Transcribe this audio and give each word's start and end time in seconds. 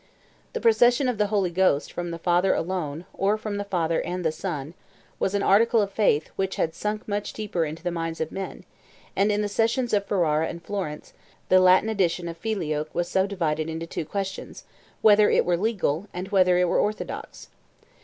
The 0.53 0.59
procession 0.59 1.07
of 1.07 1.19
the 1.19 1.27
Holy 1.27 1.51
Ghost 1.51 1.93
from 1.93 2.09
the 2.09 2.17
Father 2.17 2.55
alone, 2.55 3.05
or 3.13 3.37
from 3.37 3.57
the 3.57 3.63
Father 3.63 4.01
and 4.03 4.25
the 4.25 4.31
Son, 4.31 4.73
was 5.19 5.35
an 5.35 5.43
article 5.43 5.79
of 5.79 5.91
faith 5.91 6.29
which 6.35 6.55
had 6.55 6.73
sunk 6.73 7.07
much 7.07 7.33
deeper 7.33 7.65
into 7.65 7.83
the 7.83 7.91
minds 7.91 8.19
of 8.19 8.31
men; 8.31 8.63
and 9.15 9.31
in 9.31 9.43
the 9.43 9.47
sessions 9.47 9.93
of 9.93 10.07
Ferrara 10.07 10.47
and 10.47 10.63
Florence, 10.63 11.13
the 11.49 11.59
Latin 11.59 11.87
addition 11.87 12.27
of 12.27 12.37
filioque 12.37 12.95
was 12.95 13.07
subdivided 13.09 13.69
into 13.69 13.85
two 13.85 14.03
questions, 14.03 14.63
whether 15.03 15.29
it 15.29 15.45
were 15.45 15.55
legal, 15.55 16.07
and 16.15 16.29
whether 16.29 16.57
it 16.57 16.65
were 16.65 16.79
orthodox. 16.79 17.49